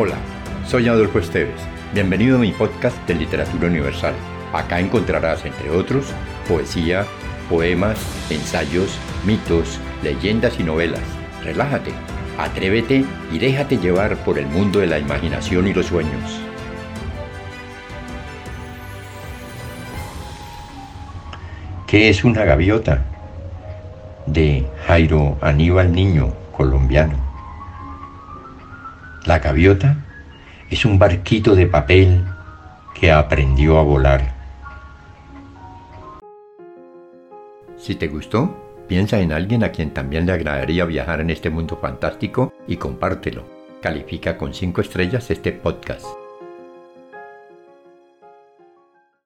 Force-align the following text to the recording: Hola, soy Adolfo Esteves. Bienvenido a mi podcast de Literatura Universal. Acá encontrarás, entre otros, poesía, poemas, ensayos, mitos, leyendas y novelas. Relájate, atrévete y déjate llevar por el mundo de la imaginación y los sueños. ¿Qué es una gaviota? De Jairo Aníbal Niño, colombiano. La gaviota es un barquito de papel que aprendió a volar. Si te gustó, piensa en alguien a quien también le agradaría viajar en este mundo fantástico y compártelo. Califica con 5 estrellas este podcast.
Hola, 0.00 0.14
soy 0.64 0.86
Adolfo 0.86 1.18
Esteves. 1.18 1.60
Bienvenido 1.92 2.36
a 2.36 2.38
mi 2.38 2.52
podcast 2.52 2.96
de 3.08 3.16
Literatura 3.16 3.66
Universal. 3.66 4.14
Acá 4.52 4.78
encontrarás, 4.78 5.44
entre 5.44 5.70
otros, 5.70 6.12
poesía, 6.46 7.04
poemas, 7.50 7.98
ensayos, 8.30 8.96
mitos, 9.26 9.80
leyendas 10.04 10.60
y 10.60 10.62
novelas. 10.62 11.02
Relájate, 11.42 11.90
atrévete 12.38 13.04
y 13.32 13.38
déjate 13.40 13.78
llevar 13.78 14.16
por 14.18 14.38
el 14.38 14.46
mundo 14.46 14.78
de 14.78 14.86
la 14.86 15.00
imaginación 15.00 15.66
y 15.66 15.74
los 15.74 15.86
sueños. 15.86 16.40
¿Qué 21.88 22.08
es 22.08 22.22
una 22.22 22.44
gaviota? 22.44 23.04
De 24.26 24.64
Jairo 24.86 25.38
Aníbal 25.40 25.90
Niño, 25.90 26.34
colombiano. 26.52 27.27
La 29.28 29.40
gaviota 29.40 29.94
es 30.70 30.86
un 30.86 30.98
barquito 30.98 31.54
de 31.54 31.66
papel 31.66 32.24
que 32.98 33.12
aprendió 33.12 33.78
a 33.78 33.82
volar. 33.82 34.32
Si 37.76 37.94
te 37.94 38.08
gustó, 38.08 38.56
piensa 38.88 39.20
en 39.20 39.32
alguien 39.32 39.64
a 39.64 39.70
quien 39.70 39.90
también 39.90 40.24
le 40.24 40.32
agradaría 40.32 40.86
viajar 40.86 41.20
en 41.20 41.28
este 41.28 41.50
mundo 41.50 41.76
fantástico 41.76 42.54
y 42.66 42.78
compártelo. 42.78 43.44
Califica 43.82 44.38
con 44.38 44.54
5 44.54 44.80
estrellas 44.80 45.30
este 45.30 45.52
podcast. 45.52 46.06